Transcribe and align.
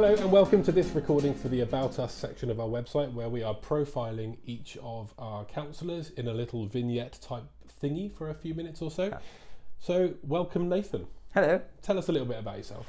Hello 0.00 0.14
and 0.14 0.30
welcome 0.30 0.62
to 0.62 0.70
this 0.70 0.90
recording 0.90 1.34
for 1.34 1.48
the 1.48 1.62
About 1.62 1.98
Us 1.98 2.14
section 2.14 2.52
of 2.52 2.60
our 2.60 2.68
website 2.68 3.12
where 3.12 3.28
we 3.28 3.42
are 3.42 3.52
profiling 3.52 4.36
each 4.46 4.78
of 4.80 5.12
our 5.18 5.44
counsellors 5.44 6.10
in 6.10 6.28
a 6.28 6.32
little 6.32 6.66
vignette 6.66 7.18
type 7.20 7.42
thingy 7.82 8.08
for 8.08 8.30
a 8.30 8.34
few 8.34 8.54
minutes 8.54 8.80
or 8.80 8.92
so. 8.92 9.18
So, 9.80 10.14
welcome 10.22 10.68
Nathan. 10.68 11.08
Hello. 11.34 11.60
Tell 11.82 11.98
us 11.98 12.08
a 12.08 12.12
little 12.12 12.28
bit 12.28 12.38
about 12.38 12.58
yourself. 12.58 12.88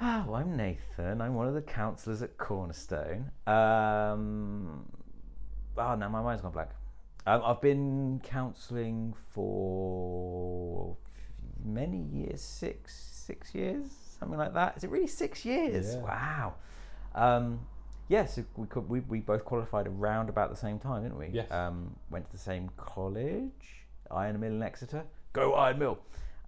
Ah, 0.00 0.32
I'm 0.32 0.56
Nathan. 0.56 1.20
I'm 1.20 1.34
one 1.34 1.48
of 1.48 1.54
the 1.54 1.60
counsellors 1.60 2.22
at 2.22 2.38
Cornerstone. 2.38 3.32
Um, 3.48 4.84
oh, 5.76 5.96
no, 5.96 6.08
my 6.08 6.22
mind's 6.22 6.42
gone 6.42 6.52
blank. 6.52 6.70
Um, 7.26 7.42
I've 7.44 7.60
been 7.60 8.20
counselling 8.22 9.12
for 9.32 10.96
many 11.64 11.98
years, 11.98 12.42
six, 12.42 12.94
six 12.94 13.56
years, 13.56 13.88
something 14.20 14.38
like 14.38 14.54
that. 14.54 14.76
Is 14.76 14.84
it 14.84 14.90
really 14.90 15.06
six 15.08 15.44
years? 15.44 15.94
Yeah. 15.94 16.00
Wow. 16.02 16.54
Um, 17.14 17.60
yes, 18.08 18.38
we, 18.56 18.66
could, 18.68 18.88
we, 18.88 19.00
we 19.00 19.20
both 19.20 19.44
qualified 19.44 19.88
around 19.88 20.28
about 20.28 20.50
the 20.50 20.56
same 20.56 20.78
time, 20.78 21.02
didn't 21.02 21.18
we? 21.18 21.28
Yes. 21.32 21.50
Um, 21.50 21.96
went 22.10 22.26
to 22.26 22.32
the 22.32 22.38
same 22.38 22.70
college, 22.76 23.84
Iron 24.10 24.38
Mill 24.38 24.52
in 24.52 24.62
Exeter. 24.62 25.02
Go 25.32 25.54
Iron 25.54 25.78
Mill! 25.78 25.98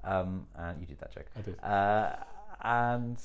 Um, 0.05 0.47
and 0.57 0.81
you 0.81 0.87
did 0.87 0.99
that 1.01 1.13
joke. 1.15 1.27
I 1.37 1.41
did. 1.41 1.61
Uh, 1.63 2.17
and 2.63 3.17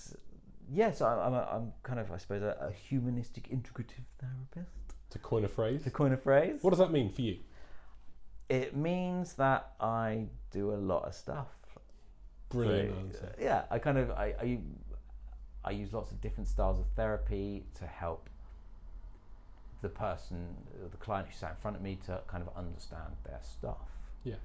yes, 0.71 1.01
I, 1.01 1.13
I'm, 1.19 1.33
a, 1.33 1.47
I'm 1.51 1.73
kind 1.83 1.99
of, 1.99 2.11
I 2.11 2.17
suppose, 2.17 2.41
a, 2.41 2.55
a 2.59 2.71
humanistic 2.71 3.49
integrative 3.49 4.05
therapist, 4.19 4.71
To 5.11 5.19
coin 5.19 5.43
a 5.45 5.47
phrase. 5.47 5.83
to 5.83 5.91
coin 5.91 6.13
a 6.13 6.17
phrase. 6.17 6.59
What 6.61 6.69
does 6.71 6.79
that 6.79 6.91
mean 6.91 7.11
for 7.11 7.21
you? 7.21 7.37
It 8.49 8.75
means 8.77 9.33
that 9.33 9.71
I 9.81 10.27
do 10.51 10.71
a 10.71 10.77
lot 10.77 11.03
of 11.05 11.13
stuff. 11.13 11.47
Brilliant 12.49 12.91
So, 12.91 13.19
answer. 13.25 13.35
yeah, 13.39 13.63
I 13.69 13.79
kind 13.79 13.97
of, 13.97 14.11
I, 14.11 14.33
I, 14.41 14.59
I 15.65 15.71
use 15.71 15.93
lots 15.93 16.11
of 16.11 16.21
different 16.21 16.47
styles 16.47 16.79
of 16.79 16.85
therapy 16.95 17.65
to 17.75 17.85
help 17.85 18.29
the 19.81 19.89
person, 19.89 20.55
the 20.91 20.97
client 20.97 21.27
who 21.27 21.35
sat 21.35 21.51
in 21.51 21.55
front 21.57 21.75
of 21.77 21.83
me, 21.83 21.97
to 22.05 22.21
kind 22.27 22.41
of 22.45 22.55
understand 22.57 23.15
their 23.25 23.39
stuff. 23.43 23.89
Yeah. 24.23 24.35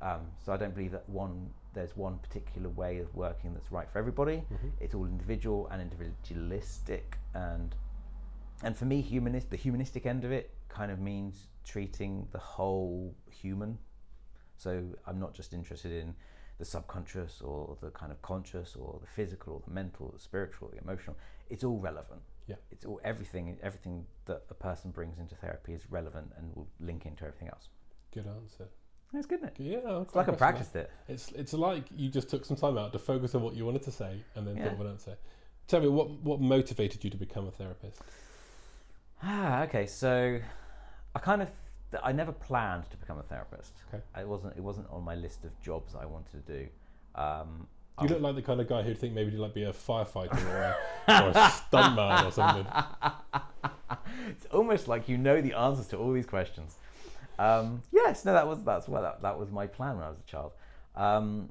Um, 0.00 0.20
so 0.44 0.52
I 0.52 0.56
don't 0.56 0.74
believe 0.74 0.92
that 0.92 1.08
one 1.08 1.50
there's 1.72 1.96
one 1.96 2.18
particular 2.18 2.68
way 2.68 2.98
of 2.98 3.14
working 3.14 3.54
that's 3.54 3.70
right 3.70 3.88
for 3.90 3.98
everybody. 3.98 4.42
Mhm. 4.50 4.72
It's 4.80 4.94
all 4.94 5.06
individual 5.06 5.68
and 5.70 5.80
individualistic, 5.80 7.18
and 7.34 7.74
and 8.62 8.76
for 8.76 8.86
me, 8.86 9.00
humanist 9.02 9.50
the 9.50 9.56
humanistic 9.56 10.06
end 10.06 10.24
of 10.24 10.32
it 10.32 10.54
kind 10.68 10.90
of 10.90 11.00
means 11.00 11.48
treating 11.64 12.26
the 12.32 12.38
whole 12.38 13.14
human. 13.30 13.78
So 14.56 14.84
I'm 15.06 15.18
not 15.18 15.34
just 15.34 15.52
interested 15.52 15.92
in 15.92 16.14
the 16.60 16.64
subconscious 16.66 17.40
or 17.40 17.76
the 17.80 17.90
kind 17.90 18.12
of 18.12 18.20
conscious 18.22 18.76
or 18.76 18.98
the 19.00 19.06
physical 19.06 19.54
or 19.54 19.62
the 19.66 19.72
mental, 19.74 20.06
or 20.06 20.12
the 20.12 20.18
spiritual, 20.20 20.68
or 20.68 20.70
the 20.72 20.78
emotional. 20.78 21.16
It's 21.48 21.64
all 21.64 21.78
relevant. 21.78 22.20
Yeah. 22.46 22.56
It's 22.70 22.84
all 22.84 23.00
everything. 23.02 23.56
Everything 23.62 24.04
that 24.26 24.42
a 24.50 24.54
person 24.54 24.90
brings 24.90 25.18
into 25.18 25.34
therapy 25.36 25.72
is 25.72 25.90
relevant 25.90 26.30
and 26.36 26.54
will 26.54 26.68
link 26.78 27.06
into 27.06 27.24
everything 27.24 27.48
else. 27.48 27.68
Good 28.12 28.26
answer. 28.26 28.68
That's 29.12 29.26
good, 29.26 29.38
isn't 29.40 29.58
it? 29.58 29.82
Yeah, 29.84 30.02
It's 30.02 30.14
like 30.14 30.28
I 30.28 30.32
practiced 30.32 30.76
it. 30.76 30.90
It's 31.08 31.32
it's 31.32 31.52
like 31.54 31.84
you 31.96 32.08
just 32.10 32.28
took 32.28 32.44
some 32.44 32.56
time 32.56 32.76
out 32.78 32.92
to 32.92 32.98
focus 32.98 33.34
on 33.34 33.42
what 33.42 33.54
you 33.54 33.64
wanted 33.64 33.82
to 33.84 33.90
say 33.90 34.22
and 34.36 34.46
then 34.46 34.56
Yeah. 34.56 34.64
thought 34.64 34.74
of 34.74 34.80
an 34.82 34.86
answer. 34.88 35.16
Tell 35.66 35.80
me 35.80 35.88
what 35.88 36.10
what 36.28 36.40
motivated 36.40 37.02
you 37.02 37.10
to 37.10 37.16
become 37.16 37.46
a 37.48 37.50
therapist? 37.50 38.00
Ah, 39.22 39.62
okay. 39.64 39.86
So 39.86 40.38
I 41.14 41.18
kind 41.18 41.42
of 41.42 41.50
I 42.02 42.12
never 42.12 42.32
planned 42.32 42.90
to 42.90 42.96
become 42.96 43.18
a 43.18 43.22
therapist. 43.22 43.72
Okay. 43.88 44.02
It 44.18 44.28
wasn't 44.28 44.56
it 44.56 44.62
wasn't 44.62 44.86
on 44.90 45.02
my 45.02 45.14
list 45.14 45.44
of 45.44 45.50
jobs 45.60 45.94
I 45.94 46.06
wanted 46.06 46.46
to 46.46 46.52
do. 46.52 46.68
Um, 47.14 47.66
You 48.00 48.08
look 48.08 48.20
like 48.20 48.34
the 48.36 48.42
kind 48.42 48.60
of 48.60 48.68
guy 48.68 48.82
who'd 48.82 48.98
think 48.98 49.14
maybe 49.14 49.32
you'd 49.32 49.40
like 49.40 49.54
be 49.54 49.64
a 49.64 49.72
firefighter 49.72 50.42
or 50.46 50.62
a, 50.62 50.76
or 51.08 51.28
a 51.28 51.32
stuntman 51.32 52.26
or 52.26 52.32
something. 52.32 52.66
it's 54.28 54.46
almost 54.46 54.88
like 54.88 55.08
you 55.08 55.18
know 55.18 55.40
the 55.40 55.52
answers 55.54 55.88
to 55.88 55.96
all 55.98 56.12
these 56.12 56.26
questions. 56.26 56.76
Um, 57.38 57.82
yes, 57.90 58.24
no, 58.24 58.32
that 58.32 58.46
was 58.46 58.62
that's 58.64 58.86
what 58.88 59.02
that, 59.02 59.22
that 59.22 59.38
was 59.38 59.50
my 59.50 59.66
plan 59.66 59.96
when 59.96 60.04
I 60.04 60.10
was 60.10 60.18
a 60.18 60.30
child. 60.30 60.52
Um, 60.94 61.50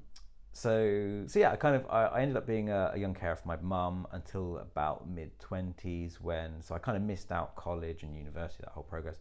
so 0.54 1.24
so 1.28 1.40
yeah, 1.40 1.52
I 1.52 1.56
kind 1.56 1.76
of 1.76 1.86
I, 1.90 2.06
I 2.06 2.22
ended 2.22 2.38
up 2.38 2.48
being 2.48 2.70
a, 2.70 2.92
a 2.94 2.98
young 2.98 3.14
carer 3.14 3.36
for 3.36 3.48
my 3.48 3.58
mum 3.62 4.08
until 4.12 4.58
about 4.58 5.08
mid 5.10 5.38
twenties 5.40 6.20
when 6.22 6.62
so 6.62 6.76
I 6.76 6.80
kind 6.80 6.98
of 6.98 7.04
missed 7.04 7.32
out 7.32 7.56
college 7.56 8.04
and 8.04 8.16
university 8.16 8.64
that 8.64 8.72
whole 8.72 8.84
progress. 8.84 9.18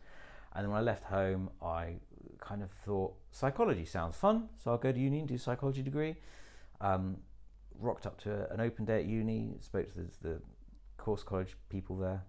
And 0.55 0.65
then 0.65 0.71
when 0.71 0.81
I 0.81 0.83
left 0.83 1.05
home, 1.05 1.51
I 1.63 1.95
kind 2.41 2.63
of 2.63 2.71
thought 2.85 3.15
psychology 3.31 3.85
sounds 3.85 4.17
fun, 4.17 4.49
so 4.63 4.71
I'll 4.71 4.79
go 4.79 4.93
to 4.93 4.99
uni 4.99 5.21
and 5.21 5.29
do 5.29 5.35
a 5.35 5.39
psychology 5.39 5.83
degree. 5.83 6.17
Um, 6.81 7.19
rocked 7.79 8.07
up 8.07 8.21
to 8.23 8.51
an 8.53 8.61
open 8.61 8.85
day 8.85 9.01
at 9.01 9.07
uni, 9.07 9.55
spoke 9.61 9.93
to 9.93 9.99
the, 9.99 10.29
the 10.29 10.41
course 10.97 11.23
college 11.23 11.57
people 11.69 11.97
there. 11.97 12.23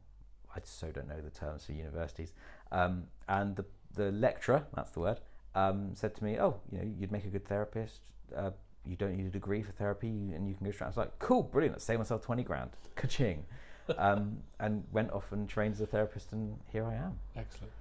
I 0.55 0.59
so 0.63 0.91
don't 0.91 1.07
know 1.07 1.21
the 1.21 1.29
terms 1.29 1.65
for 1.65 1.73
universities. 1.73 2.33
Um, 2.71 3.05
and 3.27 3.55
the, 3.55 3.65
the 3.95 4.11
lecturer, 4.11 4.65
that's 4.75 4.91
the 4.91 4.99
word, 4.99 5.19
um, 5.55 5.91
said 5.93 6.15
to 6.15 6.23
me, 6.23 6.39
"Oh, 6.39 6.59
you 6.71 6.79
know, 6.79 6.93
you'd 6.99 7.11
make 7.11 7.25
a 7.25 7.29
good 7.29 7.47
therapist. 7.47 8.01
Uh, 8.35 8.51
you 8.85 8.95
don't 8.95 9.15
need 9.15 9.25
a 9.25 9.31
degree 9.31 9.61
for 9.61 9.71
therapy, 9.73 10.07
and 10.07 10.47
you 10.47 10.55
can 10.55 10.65
go 10.65 10.71
straight." 10.71 10.87
I 10.87 10.89
was 10.89 10.97
like, 10.97 11.19
"Cool, 11.19 11.43
brilliant. 11.43 11.75
Let's 11.75 11.85
save 11.85 11.99
myself 11.99 12.21
twenty 12.21 12.43
grand, 12.43 12.71
ka-ching." 12.95 13.45
um, 13.97 14.37
and 14.59 14.83
went 14.91 15.11
off 15.11 15.31
and 15.31 15.47
trained 15.49 15.73
as 15.73 15.81
a 15.81 15.85
therapist, 15.85 16.31
and 16.31 16.57
here 16.71 16.85
I 16.85 16.95
am. 16.95 17.19
Excellent. 17.35 17.71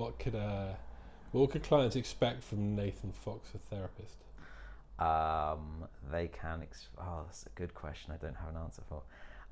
What 0.00 0.18
could 0.18 0.34
uh, 0.34 0.72
what 1.32 1.50
could 1.50 1.62
clients 1.62 1.94
expect 1.94 2.42
from 2.42 2.74
Nathan 2.74 3.12
Fox, 3.12 3.50
a 3.54 3.58
therapist? 3.58 4.16
Um, 4.98 5.84
they 6.10 6.28
can. 6.28 6.62
Ex- 6.62 6.88
oh, 6.98 7.24
that's 7.26 7.44
a 7.44 7.50
good 7.50 7.74
question. 7.74 8.10
I 8.10 8.16
don't 8.16 8.34
have 8.34 8.48
an 8.48 8.56
answer 8.56 8.80
for. 8.88 9.02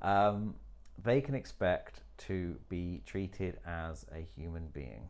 Um, 0.01 0.55
they 1.03 1.21
can 1.21 1.35
expect 1.35 2.01
to 2.29 2.55
be 2.67 3.03
treated 3.05 3.59
as 3.63 4.07
a 4.11 4.21
human 4.21 4.69
being. 4.73 5.07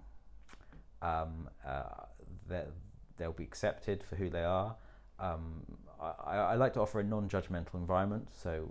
Um, 1.01 1.49
uh, 1.65 2.03
they- 2.49 2.67
they'll 3.15 3.31
be 3.31 3.45
accepted 3.45 4.03
for 4.03 4.17
who 4.17 4.29
they 4.29 4.43
are. 4.43 4.75
Um, 5.19 5.63
I, 6.01 6.35
I 6.35 6.55
like 6.55 6.73
to 6.73 6.81
offer 6.81 6.99
a 6.99 7.03
non-judgmental 7.03 7.75
environment. 7.75 8.27
So 8.33 8.69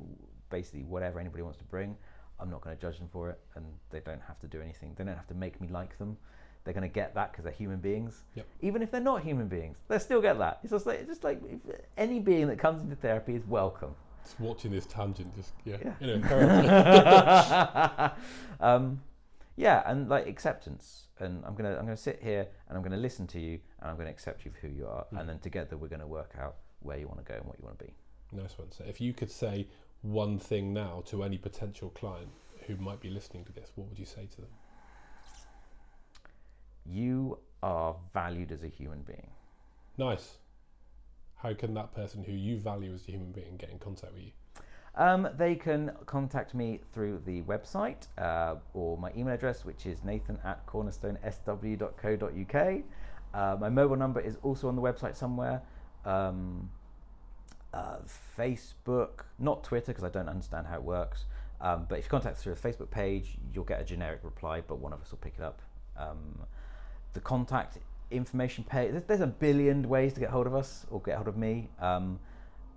basically, 0.50 0.84
whatever 0.84 1.18
anybody 1.18 1.42
wants 1.42 1.58
to 1.60 1.64
bring, 1.64 1.96
I'm 2.38 2.50
not 2.50 2.60
going 2.60 2.76
to 2.76 2.80
judge 2.80 2.98
them 2.98 3.08
for 3.08 3.30
it, 3.30 3.40
and 3.54 3.64
they 3.88 4.00
don't 4.00 4.22
have 4.28 4.38
to 4.40 4.46
do 4.46 4.60
anything. 4.60 4.94
They 4.98 5.04
don't 5.04 5.16
have 5.16 5.28
to 5.28 5.34
make 5.34 5.62
me 5.62 5.68
like 5.68 5.96
them. 5.96 6.18
They're 6.64 6.74
going 6.74 6.88
to 6.88 6.92
get 6.92 7.14
that 7.14 7.32
because 7.32 7.44
they're 7.44 7.52
human 7.52 7.78
beings. 7.78 8.24
Yep. 8.34 8.46
Even 8.60 8.82
if 8.82 8.90
they're 8.90 9.00
not 9.00 9.22
human 9.22 9.48
beings, 9.48 9.76
they 9.88 9.98
still 9.98 10.20
get 10.20 10.38
that. 10.38 10.60
It's 10.62 10.72
just 10.72 10.86
like, 10.86 11.06
just 11.06 11.24
like 11.24 11.40
if 11.48 11.60
any 11.96 12.20
being 12.20 12.46
that 12.48 12.58
comes 12.58 12.82
into 12.82 12.96
therapy 12.96 13.34
is 13.34 13.46
welcome. 13.46 13.94
Just 14.24 14.40
watching 14.40 14.72
this 14.72 14.86
tangent, 14.86 15.34
just 15.34 15.52
yeah, 15.64 15.76
Yeah. 15.82 15.94
you 18.60 18.60
know, 18.60 18.66
um, 18.66 19.00
yeah, 19.56 19.82
and 19.86 20.08
like 20.08 20.26
acceptance. 20.26 21.08
And 21.18 21.44
I'm 21.44 21.54
gonna 21.54 21.70
I'm 21.76 21.84
gonna 21.84 21.96
sit 21.96 22.20
here 22.22 22.46
and 22.68 22.76
I'm 22.76 22.82
gonna 22.82 22.96
listen 22.96 23.26
to 23.28 23.40
you 23.40 23.58
and 23.80 23.90
I'm 23.90 23.96
gonna 23.96 24.10
accept 24.10 24.44
you 24.44 24.52
for 24.52 24.66
who 24.66 24.72
you 24.72 24.86
are. 24.86 25.04
Mm. 25.12 25.20
And 25.20 25.28
then 25.28 25.38
together 25.40 25.76
we're 25.76 25.88
gonna 25.88 26.06
work 26.06 26.34
out 26.40 26.56
where 26.80 26.96
you 26.96 27.08
want 27.08 27.18
to 27.18 27.24
go 27.24 27.34
and 27.36 27.44
what 27.44 27.58
you 27.58 27.64
want 27.64 27.78
to 27.78 27.84
be. 27.84 27.92
nice 28.32 28.56
one. 28.56 28.70
So, 28.70 28.84
if 28.86 29.00
you 29.00 29.12
could 29.12 29.30
say 29.30 29.66
one 30.02 30.38
thing 30.38 30.72
now 30.72 31.02
to 31.06 31.24
any 31.24 31.38
potential 31.38 31.90
client 31.90 32.28
who 32.66 32.76
might 32.76 33.00
be 33.00 33.10
listening 33.10 33.44
to 33.46 33.52
this, 33.52 33.72
what 33.74 33.88
would 33.88 33.98
you 33.98 34.06
say 34.06 34.26
to 34.26 34.36
them? 34.36 34.50
You 36.90 37.38
are 37.62 37.96
valued 38.14 38.52
as 38.52 38.62
a 38.62 38.68
human 38.68 39.02
being. 39.02 39.28
Nice. 39.96 40.36
How 41.36 41.54
can 41.54 41.74
that 41.74 41.94
person 41.94 42.24
who 42.24 42.32
you 42.32 42.58
value 42.58 42.92
as 42.94 43.06
a 43.06 43.10
human 43.10 43.32
being 43.32 43.56
get 43.56 43.70
in 43.70 43.78
contact 43.78 44.12
with 44.12 44.22
you? 44.22 44.32
Um, 44.94 45.28
they 45.36 45.54
can 45.54 45.92
contact 46.06 46.54
me 46.54 46.80
through 46.92 47.22
the 47.24 47.42
website 47.42 48.08
uh, 48.18 48.56
or 48.74 48.98
my 48.98 49.12
email 49.16 49.34
address, 49.34 49.64
which 49.64 49.86
is 49.86 50.02
nathan 50.02 50.38
at 50.44 50.66
cornerstonesw.co.uk. 50.66 52.82
Uh, 53.34 53.56
my 53.60 53.68
mobile 53.68 53.96
number 53.96 54.20
is 54.20 54.38
also 54.42 54.68
on 54.68 54.74
the 54.74 54.82
website 54.82 55.14
somewhere. 55.14 55.62
Um, 56.04 56.70
uh, 57.72 57.98
Facebook, 58.36 59.24
not 59.38 59.62
Twitter, 59.62 59.92
because 59.92 60.04
I 60.04 60.08
don't 60.08 60.28
understand 60.28 60.66
how 60.66 60.76
it 60.76 60.82
works. 60.82 61.26
Um, 61.60 61.86
but 61.88 61.98
if 61.98 62.06
you 62.06 62.10
contact 62.10 62.36
us 62.36 62.42
through 62.42 62.54
a 62.54 62.56
Facebook 62.56 62.90
page, 62.90 63.36
you'll 63.52 63.64
get 63.64 63.80
a 63.80 63.84
generic 63.84 64.20
reply, 64.22 64.62
but 64.66 64.78
one 64.78 64.92
of 64.92 65.00
us 65.00 65.10
will 65.10 65.18
pick 65.18 65.34
it 65.38 65.44
up. 65.44 65.60
Um, 65.96 66.40
the 67.18 67.24
contact 67.24 67.78
information 68.12 68.62
page, 68.62 68.92
there's, 68.92 69.02
there's 69.04 69.20
a 69.20 69.26
billion 69.26 69.88
ways 69.88 70.12
to 70.12 70.20
get 70.20 70.30
hold 70.30 70.46
of 70.46 70.54
us 70.54 70.86
or 70.88 71.02
get 71.02 71.16
hold 71.16 71.26
of 71.26 71.36
me. 71.36 71.68
Um, 71.80 72.20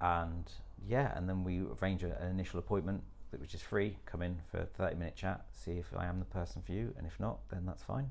and 0.01 0.51
yeah, 0.87 1.15
and 1.15 1.29
then 1.29 1.43
we 1.43 1.61
arrange 1.79 2.01
an 2.03 2.13
initial 2.31 2.57
appointment, 2.57 3.03
that- 3.29 3.39
which 3.39 3.53
is 3.53 3.61
free. 3.61 3.97
Come 4.07 4.23
in 4.23 4.37
for 4.49 4.57
a 4.61 4.65
30 4.65 4.95
minute 4.95 5.15
chat, 5.15 5.45
see 5.51 5.73
if 5.73 5.85
I 5.95 6.07
am 6.07 6.17
the 6.17 6.25
person 6.25 6.63
for 6.63 6.71
you, 6.71 6.91
and 6.97 7.05
if 7.05 7.19
not, 7.19 7.37
then 7.51 7.67
that's 7.67 7.83
fine. 7.83 8.09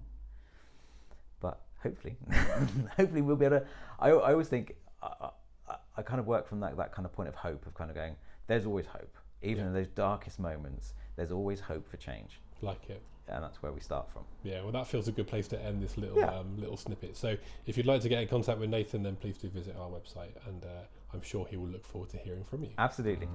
But 1.40 1.60
hopefully, 1.82 2.16
hopefully 2.96 3.22
we'll 3.22 3.34
be 3.36 3.46
able 3.46 3.58
to. 3.60 3.66
I, 3.98 4.10
I 4.10 4.30
always 4.32 4.46
think 4.48 4.76
I, 5.02 5.30
I, 5.68 5.74
I 5.96 6.02
kind 6.02 6.20
of 6.20 6.26
work 6.28 6.46
from 6.46 6.60
that, 6.60 6.76
that 6.76 6.92
kind 6.92 7.06
of 7.06 7.12
point 7.12 7.28
of 7.28 7.34
hope 7.34 7.66
of 7.66 7.74
kind 7.74 7.90
of 7.90 7.96
going, 7.96 8.14
there's 8.46 8.66
always 8.66 8.86
hope. 8.86 9.16
Even 9.42 9.64
Yeah. 9.64 9.68
in 9.68 9.74
those 9.74 9.88
darkest 9.88 10.38
moments, 10.38 10.94
there's 11.16 11.32
always 11.32 11.58
hope 11.58 11.90
for 11.90 11.96
change. 11.96 12.40
Like 12.62 12.88
it. 12.88 13.02
And 13.30 13.44
that's 13.44 13.62
where 13.62 13.72
we 13.72 13.80
start 13.80 14.10
from. 14.12 14.22
Yeah, 14.42 14.62
well, 14.62 14.72
that 14.72 14.86
feels 14.86 15.08
a 15.08 15.12
good 15.12 15.26
place 15.26 15.46
to 15.48 15.62
end 15.62 15.82
this 15.82 15.96
little 15.96 16.18
Yeah. 16.18 16.26
um, 16.34 16.56
little 16.58 16.76
snippet. 16.76 17.16
So, 17.16 17.36
if 17.66 17.76
you'd 17.76 17.86
like 17.86 18.02
to 18.02 18.08
get 18.08 18.22
in 18.22 18.28
contact 18.28 18.58
with 18.58 18.70
Nathan, 18.70 19.02
then 19.02 19.16
please 19.16 19.38
do 19.38 19.48
visit 19.48 19.76
our 19.76 19.88
website, 19.88 20.32
and 20.46 20.64
uh, 20.64 20.68
I'm 21.14 21.22
sure 21.22 21.46
he 21.48 21.56
will 21.56 21.68
look 21.68 21.84
forward 21.86 22.10
to 22.10 22.16
hearing 22.18 22.44
from 22.44 22.64
you. 22.64 22.70
Absolutely. 22.78 23.28